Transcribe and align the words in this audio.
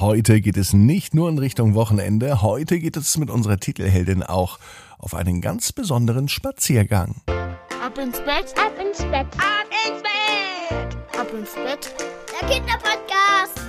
Heute 0.00 0.40
geht 0.40 0.56
es 0.56 0.72
nicht 0.72 1.12
nur 1.14 1.28
in 1.28 1.36
Richtung 1.36 1.74
Wochenende, 1.74 2.40
heute 2.40 2.78
geht 2.78 2.96
es 2.96 3.18
mit 3.18 3.28
unserer 3.28 3.58
Titelheldin 3.58 4.22
auch 4.22 4.58
auf 4.98 5.12
einen 5.12 5.42
ganz 5.42 5.72
besonderen 5.72 6.26
Spaziergang. 6.26 7.16
Ab 7.26 7.98
ins 7.98 8.16
Bett, 8.20 8.54
ab 8.56 8.72
ins 8.80 8.96
Bett, 8.96 9.26
ab 9.36 9.66
ins 9.86 10.02
Bett, 10.02 11.20
ab 11.20 11.28
ins 11.34 11.52
Bett. 11.52 11.94
Der 12.40 12.48
Kinderpodcast. 12.48 13.59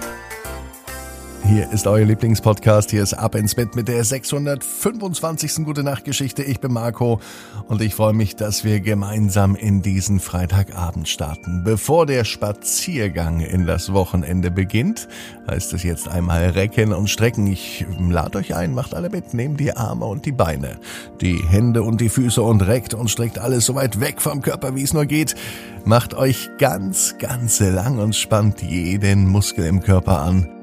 Hier 1.51 1.69
ist 1.69 1.85
euer 1.85 2.05
Lieblingspodcast. 2.05 2.91
Hier 2.91 3.03
ist 3.03 3.13
Ab 3.13 3.35
ins 3.35 3.55
Bett 3.55 3.75
mit 3.75 3.89
der 3.89 4.05
625. 4.05 5.65
Gute 5.65 5.83
Nacht 5.83 6.05
Geschichte. 6.05 6.43
Ich 6.43 6.61
bin 6.61 6.71
Marco 6.71 7.19
und 7.67 7.81
ich 7.81 7.93
freue 7.93 8.13
mich, 8.13 8.37
dass 8.37 8.63
wir 8.63 8.79
gemeinsam 8.79 9.57
in 9.57 9.81
diesen 9.81 10.21
Freitagabend 10.21 11.09
starten. 11.09 11.65
Bevor 11.65 12.05
der 12.05 12.23
Spaziergang 12.23 13.41
in 13.41 13.65
das 13.65 13.91
Wochenende 13.91 14.49
beginnt, 14.49 15.09
heißt 15.45 15.73
es 15.73 15.83
jetzt 15.83 16.07
einmal 16.07 16.51
recken 16.51 16.93
und 16.93 17.09
strecken. 17.09 17.47
Ich 17.47 17.85
lade 17.99 18.37
euch 18.37 18.55
ein, 18.55 18.73
macht 18.73 18.93
alle 18.93 19.09
mit, 19.09 19.33
nehmt 19.33 19.59
die 19.59 19.75
Arme 19.75 20.05
und 20.05 20.25
die 20.25 20.31
Beine, 20.31 20.79
die 21.19 21.43
Hände 21.49 21.83
und 21.83 21.99
die 21.99 22.07
Füße 22.07 22.41
und 22.41 22.61
reckt 22.61 22.93
und 22.93 23.11
streckt 23.11 23.39
alles 23.39 23.65
so 23.65 23.75
weit 23.75 23.99
weg 23.99 24.21
vom 24.21 24.41
Körper, 24.41 24.73
wie 24.77 24.83
es 24.83 24.93
nur 24.93 25.05
geht. 25.05 25.35
Macht 25.83 26.13
euch 26.13 26.47
ganz, 26.59 27.15
ganz 27.19 27.59
lang 27.59 27.99
und 27.99 28.15
spannt 28.15 28.61
jeden 28.61 29.27
Muskel 29.27 29.65
im 29.65 29.81
Körper 29.81 30.21
an. 30.21 30.60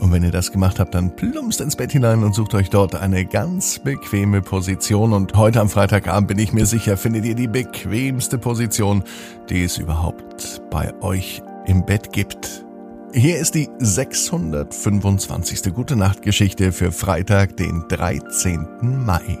Und 0.00 0.10
wenn 0.10 0.24
ihr 0.24 0.32
das 0.32 0.50
gemacht 0.50 0.80
habt, 0.80 0.94
dann 0.94 1.14
plumpst 1.14 1.60
ins 1.60 1.76
Bett 1.76 1.92
hinein 1.92 2.24
und 2.24 2.34
sucht 2.34 2.54
euch 2.54 2.70
dort 2.70 2.94
eine 2.94 3.24
ganz 3.24 3.78
bequeme 3.78 4.42
Position. 4.42 5.12
Und 5.12 5.34
heute 5.34 5.60
am 5.60 5.68
Freitagabend 5.68 6.28
bin 6.28 6.38
ich 6.38 6.52
mir 6.52 6.66
sicher, 6.66 6.96
findet 6.96 7.24
ihr 7.24 7.34
die 7.34 7.46
bequemste 7.46 8.38
Position, 8.38 9.04
die 9.48 9.64
es 9.64 9.78
überhaupt 9.78 10.62
bei 10.70 10.92
euch 11.02 11.42
im 11.66 11.86
Bett 11.86 12.12
gibt. 12.12 12.64
Hier 13.14 13.38
ist 13.38 13.54
die 13.54 13.68
625. 13.78 15.74
Gute 15.74 15.96
Nacht 15.96 16.22
Geschichte 16.22 16.72
für 16.72 16.92
Freitag, 16.92 17.56
den 17.58 17.84
13. 17.88 18.66
Mai. 19.04 19.38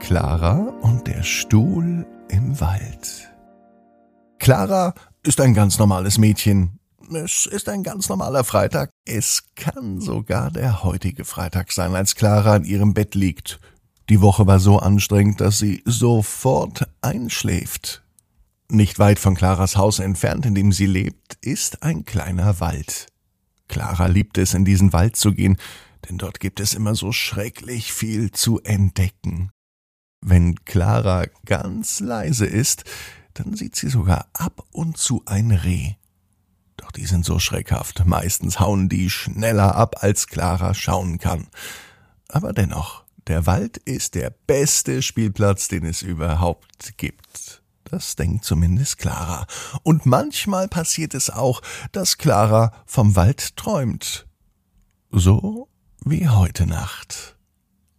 Clara 0.00 0.74
und 0.82 1.06
der 1.06 1.22
Stuhl 1.22 2.04
im 2.28 2.60
Wald. 2.60 3.30
Clara 4.40 4.94
ist 5.24 5.40
ein 5.40 5.54
ganz 5.54 5.78
normales 5.78 6.18
Mädchen, 6.18 6.80
es 7.16 7.46
ist 7.46 7.68
ein 7.68 7.82
ganz 7.82 8.08
normaler 8.08 8.44
Freitag. 8.44 8.90
Es 9.04 9.44
kann 9.54 10.00
sogar 10.00 10.50
der 10.50 10.82
heutige 10.82 11.24
Freitag 11.24 11.72
sein, 11.72 11.94
als 11.94 12.14
Clara 12.14 12.56
in 12.56 12.64
ihrem 12.64 12.94
Bett 12.94 13.14
liegt. 13.14 13.60
Die 14.08 14.20
Woche 14.20 14.46
war 14.46 14.60
so 14.60 14.78
anstrengend, 14.78 15.40
dass 15.40 15.58
sie 15.58 15.82
sofort 15.84 16.88
einschläft. 17.00 18.02
Nicht 18.68 18.98
weit 18.98 19.18
von 19.18 19.34
Claras 19.34 19.76
Haus 19.76 19.98
entfernt, 19.98 20.46
in 20.46 20.54
dem 20.54 20.72
sie 20.72 20.86
lebt, 20.86 21.36
ist 21.40 21.82
ein 21.82 22.04
kleiner 22.04 22.60
Wald. 22.60 23.06
Clara 23.68 24.06
liebt 24.06 24.38
es, 24.38 24.54
in 24.54 24.64
diesen 24.64 24.92
Wald 24.92 25.16
zu 25.16 25.32
gehen, 25.32 25.56
denn 26.08 26.18
dort 26.18 26.40
gibt 26.40 26.60
es 26.60 26.74
immer 26.74 26.94
so 26.94 27.12
schrecklich 27.12 27.92
viel 27.92 28.30
zu 28.32 28.60
entdecken. 28.62 29.50
Wenn 30.20 30.64
Clara 30.64 31.26
ganz 31.44 32.00
leise 32.00 32.46
ist, 32.46 32.84
dann 33.34 33.54
sieht 33.54 33.76
sie 33.76 33.88
sogar 33.88 34.28
ab 34.34 34.64
und 34.72 34.96
zu 34.96 35.22
ein 35.26 35.50
Reh. 35.50 35.94
Doch 36.82 36.90
die 36.90 37.06
sind 37.06 37.24
so 37.24 37.38
schreckhaft. 37.38 38.04
Meistens 38.04 38.58
hauen 38.60 38.88
die 38.88 39.08
schneller 39.08 39.76
ab, 39.76 40.02
als 40.02 40.26
Clara 40.26 40.74
schauen 40.74 41.18
kann. 41.18 41.46
Aber 42.28 42.52
dennoch, 42.52 43.04
der 43.28 43.46
Wald 43.46 43.76
ist 43.76 44.16
der 44.16 44.30
beste 44.30 45.00
Spielplatz, 45.00 45.68
den 45.68 45.84
es 45.84 46.02
überhaupt 46.02 46.96
gibt. 46.96 47.62
Das 47.84 48.16
denkt 48.16 48.44
zumindest 48.44 48.98
Clara. 48.98 49.46
Und 49.84 50.06
manchmal 50.06 50.66
passiert 50.66 51.14
es 51.14 51.30
auch, 51.30 51.62
dass 51.92 52.18
Clara 52.18 52.72
vom 52.84 53.14
Wald 53.14 53.56
träumt. 53.56 54.26
So 55.10 55.68
wie 56.04 56.28
heute 56.28 56.66
Nacht. 56.66 57.36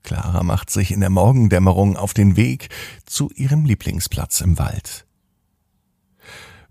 Clara 0.01 0.43
macht 0.43 0.69
sich 0.69 0.91
in 0.91 0.99
der 0.99 1.09
Morgendämmerung 1.09 1.95
auf 1.95 2.13
den 2.13 2.35
Weg 2.35 2.67
zu 3.05 3.29
ihrem 3.35 3.63
Lieblingsplatz 3.63 4.41
im 4.41 4.59
Wald. 4.59 5.05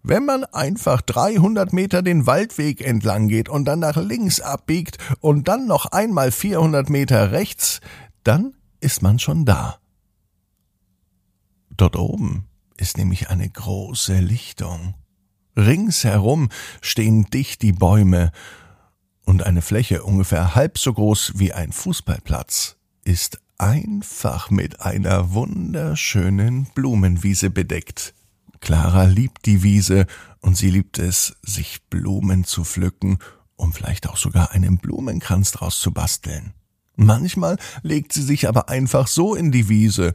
Wenn 0.03 0.25
man 0.25 0.45
einfach 0.45 1.01
300 1.01 1.73
Meter 1.73 2.03
den 2.03 2.27
Waldweg 2.27 2.81
entlang 2.81 3.29
geht 3.29 3.49
und 3.49 3.67
dann 3.67 3.79
nach 3.79 3.97
links 3.97 4.41
abbiegt 4.41 4.99
und 5.21 5.47
dann 5.47 5.67
noch 5.67 5.87
einmal 5.87 6.33
400 6.33 6.91
Meter 6.91 7.31
rechts, 7.31 7.81
dann 8.25 8.55
ist 8.81 9.03
man 9.03 9.21
schon 9.21 9.45
da. 9.45 9.79
Dort 11.71 11.97
oben 11.97 12.49
ist 12.77 12.99
nämlich 12.99 13.31
eine 13.31 13.49
große 13.49 14.19
Lichtung. 14.19 14.95
Ringsherum 15.57 16.49
stehen 16.81 17.27
dicht 17.27 17.63
die 17.63 17.73
Bäume 17.73 18.33
und 19.25 19.45
eine 19.45 19.63
Fläche 19.63 20.03
ungefähr 20.03 20.57
halb 20.57 20.79
so 20.79 20.93
groß 20.93 21.35
wie 21.37 21.53
ein 21.53 21.71
Fußballplatz 21.71 22.77
ist 23.05 23.41
einfach 23.59 24.51
mit 24.51 24.81
einer 24.81 25.33
wunderschönen 25.33 26.67
Blumenwiese 26.75 27.51
bedeckt. 27.51 28.15
Clara 28.63 29.05
liebt 29.05 29.45
die 29.47 29.65
Wiese 29.65 30.07
und 30.41 30.57
sie 30.57 30.71
liebt 30.71 30.99
es, 30.99 31.35
sich 31.43 31.83
Blumen 31.91 32.45
zu 32.45 32.63
pflücken, 32.63 33.19
um 33.57 33.73
vielleicht 33.73 34.09
auch 34.09 34.17
sogar 34.17 34.53
einen 34.53 34.79
Blumenkranz 34.79 35.51
draus 35.51 35.81
zu 35.81 35.91
basteln. 35.91 36.55
Manchmal 36.95 37.59
legt 37.83 38.13
sie 38.13 38.23
sich 38.23 38.49
aber 38.49 38.69
einfach 38.69 39.09
so 39.09 39.35
in 39.35 39.51
die 39.51 39.69
Wiese 39.69 40.13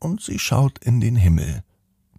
und 0.00 0.22
sie 0.22 0.38
schaut 0.38 0.78
in 0.78 1.00
den 1.00 1.16
Himmel. 1.16 1.62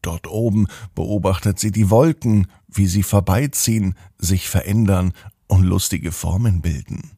Dort 0.03 0.28
oben 0.28 0.68
beobachtet 0.94 1.59
sie 1.59 1.72
die 1.72 1.89
Wolken, 1.89 2.47
wie 2.68 2.85
sie 2.85 3.03
vorbeiziehen, 3.03 3.95
sich 4.19 4.50
verändern 4.50 5.12
und 5.47 5.63
lustige 5.63 6.12
Formen 6.12 6.62
bilden. 6.62 7.18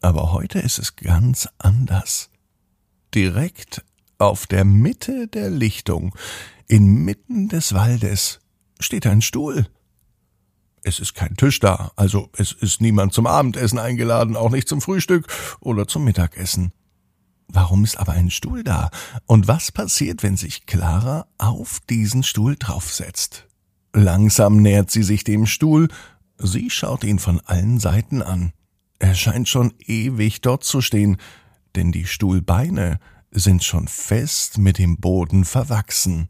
Aber 0.00 0.32
heute 0.32 0.58
ist 0.58 0.80
es 0.80 0.96
ganz 0.96 1.48
anders. 1.58 2.30
Direkt 3.14 3.84
auf 4.18 4.46
der 4.46 4.64
Mitte 4.64 5.28
der 5.28 5.50
Lichtung 5.50 6.14
Inmitten 6.66 7.48
des 7.48 7.72
Waldes 7.72 8.40
steht 8.78 9.06
ein 9.06 9.22
Stuhl. 9.22 9.68
Es 10.82 11.00
ist 11.00 11.14
kein 11.14 11.34
Tisch 11.34 11.60
da, 11.60 11.92
also 11.96 12.30
es 12.36 12.52
ist 12.52 12.80
niemand 12.80 13.12
zum 13.12 13.26
Abendessen 13.26 13.78
eingeladen, 13.78 14.36
auch 14.36 14.50
nicht 14.50 14.68
zum 14.68 14.80
Frühstück 14.80 15.26
oder 15.60 15.88
zum 15.88 16.04
Mittagessen. 16.04 16.72
Warum 17.48 17.84
ist 17.84 17.98
aber 17.98 18.12
ein 18.12 18.30
Stuhl 18.30 18.62
da? 18.62 18.90
Und 19.26 19.48
was 19.48 19.72
passiert, 19.72 20.22
wenn 20.22 20.36
sich 20.36 20.66
Clara 20.66 21.26
auf 21.38 21.80
diesen 21.88 22.22
Stuhl 22.22 22.56
draufsetzt? 22.56 23.46
Langsam 23.94 24.58
nähert 24.58 24.90
sie 24.90 25.02
sich 25.02 25.24
dem 25.24 25.46
Stuhl, 25.46 25.88
sie 26.36 26.68
schaut 26.68 27.04
ihn 27.04 27.18
von 27.18 27.40
allen 27.40 27.80
Seiten 27.80 28.22
an. 28.22 28.52
Er 28.98 29.14
scheint 29.14 29.48
schon 29.48 29.72
ewig 29.78 30.42
dort 30.42 30.64
zu 30.64 30.82
stehen, 30.82 31.16
denn 31.74 31.92
die 31.92 32.06
Stuhlbeine 32.06 33.00
sind 33.30 33.64
schon 33.64 33.88
fest 33.88 34.58
mit 34.58 34.78
dem 34.78 34.96
Boden 34.96 35.44
verwachsen. 35.44 36.28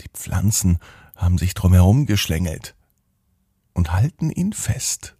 Die 0.00 0.08
Pflanzen 0.12 0.78
haben 1.16 1.38
sich 1.38 1.54
drumherum 1.54 2.06
geschlängelt 2.06 2.74
und 3.72 3.92
halten 3.92 4.30
ihn 4.30 4.52
fest. 4.52 5.16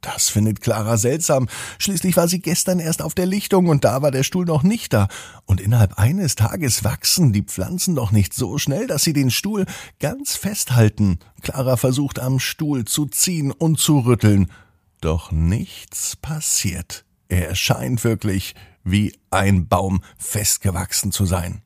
Das 0.00 0.28
findet 0.28 0.60
Clara 0.60 0.98
seltsam. 0.98 1.48
Schließlich 1.78 2.16
war 2.16 2.28
sie 2.28 2.38
gestern 2.38 2.78
erst 2.78 3.02
auf 3.02 3.14
der 3.14 3.26
Lichtung 3.26 3.66
und 3.66 3.84
da 3.84 4.02
war 4.02 4.12
der 4.12 4.22
Stuhl 4.22 4.44
noch 4.44 4.62
nicht 4.62 4.92
da. 4.92 5.08
Und 5.46 5.60
innerhalb 5.60 5.98
eines 5.98 6.36
Tages 6.36 6.84
wachsen 6.84 7.32
die 7.32 7.42
Pflanzen 7.42 7.96
doch 7.96 8.12
nicht 8.12 8.32
so 8.32 8.56
schnell, 8.58 8.86
dass 8.86 9.02
sie 9.02 9.12
den 9.12 9.32
Stuhl 9.32 9.66
ganz 9.98 10.36
festhalten. 10.36 11.18
Clara 11.42 11.76
versucht 11.76 12.20
am 12.20 12.38
Stuhl 12.38 12.84
zu 12.84 13.06
ziehen 13.06 13.50
und 13.50 13.80
zu 13.80 13.98
rütteln. 13.98 14.52
Doch 15.00 15.32
nichts 15.32 16.14
passiert. 16.14 17.04
Er 17.28 17.56
scheint 17.56 18.04
wirklich 18.04 18.54
wie 18.86 19.14
ein 19.30 19.68
Baum 19.68 20.02
festgewachsen 20.16 21.12
zu 21.12 21.26
sein. 21.26 21.62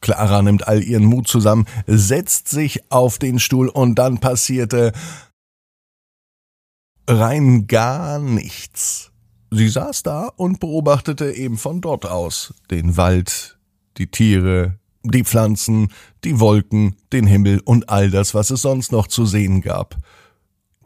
Clara 0.00 0.42
nimmt 0.42 0.68
all 0.68 0.82
ihren 0.82 1.04
Mut 1.04 1.28
zusammen, 1.28 1.66
setzt 1.86 2.48
sich 2.48 2.90
auf 2.90 3.18
den 3.18 3.38
Stuhl 3.38 3.68
und 3.68 3.96
dann 3.96 4.18
passierte 4.18 4.92
rein 7.08 7.66
gar 7.66 8.18
nichts. 8.18 9.10
Sie 9.50 9.68
saß 9.68 10.02
da 10.02 10.28
und 10.36 10.60
beobachtete 10.60 11.32
eben 11.32 11.56
von 11.56 11.80
dort 11.80 12.06
aus 12.06 12.54
den 12.70 12.96
Wald, 12.96 13.58
die 13.98 14.10
Tiere, 14.10 14.78
die 15.04 15.24
Pflanzen, 15.24 15.92
die 16.24 16.40
Wolken, 16.40 16.96
den 17.12 17.26
Himmel 17.26 17.60
und 17.60 17.88
all 17.88 18.10
das, 18.10 18.34
was 18.34 18.50
es 18.50 18.62
sonst 18.62 18.92
noch 18.92 19.06
zu 19.06 19.26
sehen 19.26 19.60
gab. 19.60 19.96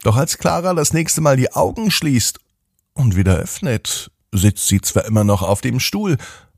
Doch 0.03 0.15
als 0.15 0.37
Clara 0.37 0.73
das 0.73 0.93
nächste 0.93 1.21
Mal 1.21 1.37
die 1.37 1.53
Augen 1.53 1.91
schließt 1.91 2.39
und 2.93 3.15
wieder 3.15 3.37
öffnet, 3.37 4.11
sitzt 4.33 4.67
sie 4.67 4.81
zwar 4.81 5.05
immer 5.05 5.23
noch 5.23 5.41
auf 5.41 5.61
dem 5.61 5.79
Stuhl, 5.79 6.17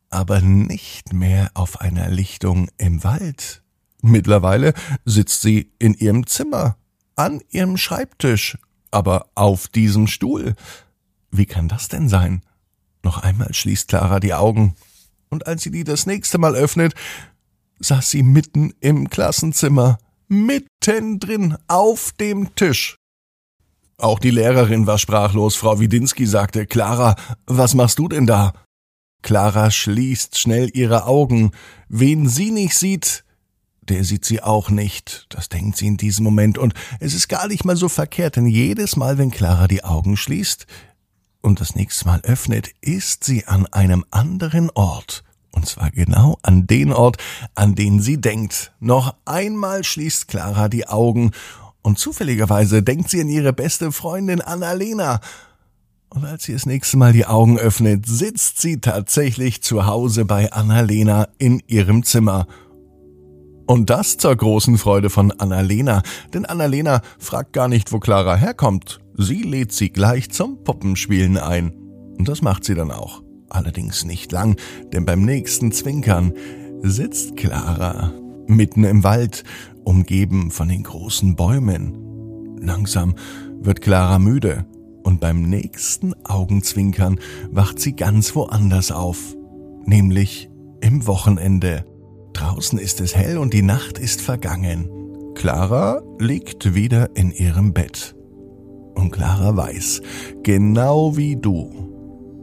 aber 0.10 0.42
nicht 0.42 1.14
mehr 1.14 1.52
auf 1.54 1.82
einer 1.82 2.10
Lichtung 2.10 2.70
im 2.78 3.04
Wald. 3.04 3.64
Mittlerweile 4.02 4.74
sitzt 5.06 5.42
sie 5.42 5.72
in 5.78 5.94
ihrem 5.94 6.26
Zimmer, 6.26 6.78
an 7.16 7.42
ihrem 7.50 7.78
Schreibtisch, 7.78 8.58
aber 8.92 9.30
auf 9.36 9.68
diesem 9.68 10.08
Stuhl. 10.08 10.56
Wie 11.32 11.46
kann 11.46 11.68
das 11.68 11.90
denn 11.90 12.10
sein? 12.10 12.44
Noch 13.04 13.20
einmal 13.20 13.54
schließt 13.54 13.88
Clara 13.88 14.20
die 14.20 14.34
Augen, 14.34 14.76
und 15.30 15.48
als 15.48 15.62
sie 15.64 15.72
die 15.72 15.84
das 15.84 16.06
nächste 16.06 16.38
Mal 16.38 16.56
öffnet, 16.56 16.96
saß 17.80 18.10
sie 18.10 18.24
mitten 18.24 18.74
im 18.80 19.10
Klassenzimmer, 19.10 20.00
mittendrin 20.28 21.58
auf 21.68 22.12
dem 22.14 22.56
Tisch. 22.56 22.99
Auch 24.00 24.20
die 24.20 24.32
Lehrerin 24.32 24.88
war 24.88 24.98
sprachlos. 24.98 25.58
Frau 25.58 25.80
Widinski 25.82 26.26
sagte, 26.26 26.66
Clara, 26.66 27.16
was 27.46 27.74
machst 27.76 28.00
du 28.00 28.08
denn 28.08 28.26
da? 28.26 28.54
Clara 29.22 29.72
schließt 29.72 30.38
schnell 30.38 30.72
ihre 30.74 31.06
Augen. 31.06 31.52
Wen 31.90 32.30
sie 32.30 32.52
nicht 32.52 32.78
sieht, 32.78 33.26
der 33.82 34.06
sieht 34.06 34.24
sie 34.24 34.42
auch 34.42 34.70
nicht. 34.70 35.26
Das 35.28 35.50
denkt 35.50 35.76
sie 35.76 35.88
in 35.88 35.98
diesem 35.98 36.24
Moment. 36.24 36.58
Und 36.58 36.74
es 37.02 37.14
ist 37.14 37.28
gar 37.28 37.50
nicht 37.50 37.66
mal 37.66 37.76
so 37.76 37.90
verkehrt, 37.90 38.38
denn 38.38 38.48
jedes 38.48 38.96
Mal, 38.96 39.18
wenn 39.18 39.32
Clara 39.32 39.68
die 39.68 39.84
Augen 39.84 40.16
schließt 40.16 40.66
und 41.42 41.60
das 41.60 41.76
nächste 41.76 42.06
Mal 42.06 42.22
öffnet, 42.22 42.70
ist 42.80 43.26
sie 43.26 43.48
an 43.48 43.66
einem 43.68 44.06
anderen 44.12 44.70
Ort. 44.70 45.26
Und 45.52 45.68
zwar 45.68 45.92
genau 45.92 46.38
an 46.42 46.68
den 46.68 46.94
Ort, 46.94 47.18
an 47.54 47.76
den 47.76 48.02
sie 48.02 48.22
denkt. 48.22 48.72
Noch 48.80 49.16
einmal 49.26 49.84
schließt 49.84 50.30
Clara 50.30 50.70
die 50.70 50.88
Augen 50.88 51.32
und 51.82 51.98
zufälligerweise 51.98 52.84
denkt 52.84 53.10
sie 53.10 53.22
an 53.22 53.30
ihre 53.30 53.54
beste 53.54 53.92
Freundin 53.92 54.42
Annalena. 54.42 55.20
Und 56.10 56.26
als 56.26 56.44
sie 56.44 56.54
das 56.54 56.66
nächste 56.66 56.98
Mal 56.98 57.14
die 57.14 57.26
Augen 57.26 57.60
öffnet, 57.60 58.06
sitzt 58.06 58.60
sie 58.60 58.82
tatsächlich 58.82 59.62
zu 59.62 59.86
Hause 59.86 60.26
bei 60.26 60.52
Annalena 60.52 61.28
in 61.38 61.62
ihrem 61.68 62.04
Zimmer. 62.04 62.48
Und 63.68 63.92
das 63.92 64.18
zur 64.18 64.36
großen 64.36 64.80
Freude 64.80 65.12
von 65.12 65.32
Annalena, 65.32 66.02
denn 66.34 66.46
Annalena 66.46 67.02
fragt 67.20 67.54
gar 67.54 67.68
nicht, 67.68 67.92
wo 67.92 68.00
Clara 68.00 68.36
herkommt. 68.36 69.00
Sie 69.16 69.44
lädt 69.44 69.72
sie 69.72 69.92
gleich 69.92 70.32
zum 70.32 70.64
Puppenspielen 70.64 71.38
ein. 71.38 71.74
Und 72.18 72.28
das 72.28 72.42
macht 72.42 72.66
sie 72.66 72.74
dann 72.74 72.90
auch. 72.90 73.22
Allerdings 73.50 74.06
nicht 74.06 74.32
lang, 74.32 74.60
denn 74.92 75.06
beim 75.06 75.24
nächsten 75.24 75.72
Zwinkern 75.72 76.34
sitzt 76.82 77.38
Clara 77.38 78.12
mitten 78.50 78.84
im 78.84 79.04
Wald, 79.04 79.44
umgeben 79.84 80.52
von 80.52 80.70
den 80.70 80.84
großen 80.84 81.36
Bäumen. 81.36 82.58
Langsam 82.60 83.16
wird 83.62 83.82
Clara 83.82 84.20
müde 84.20 84.66
und 85.04 85.20
beim 85.20 85.44
nächsten 85.44 86.14
Augenzwinkern 86.26 87.20
wacht 87.52 87.80
sie 87.80 87.96
ganz 87.96 88.36
woanders 88.36 88.92
auf, 88.92 89.36
nämlich 89.86 90.50
im 90.82 91.08
Wochenende. 91.08 91.86
Draußen 92.34 92.78
ist 92.80 93.02
es 93.02 93.16
hell 93.16 93.38
und 93.38 93.54
die 93.54 93.62
Nacht 93.62 93.98
ist 93.98 94.22
vergangen. 94.22 94.90
Clara 95.36 96.02
liegt 96.20 96.76
wieder 96.76 97.16
in 97.16 97.32
ihrem 97.32 97.74
Bett. 97.74 98.16
Und 98.96 99.12
Clara 99.12 99.56
weiß, 99.56 100.02
genau 100.44 101.16
wie 101.16 101.38
du, 101.38 101.90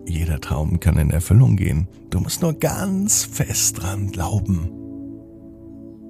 jeder 0.09 0.41
Traum 0.41 0.81
kann 0.81 0.97
in 0.97 1.11
Erfüllung 1.11 1.57
gehen. 1.57 1.89
Du 2.11 2.21
musst 2.21 2.41
nur 2.43 2.55
ganz 2.55 3.25
fest 3.25 3.83
dran 3.83 4.11
glauben. 4.11 4.86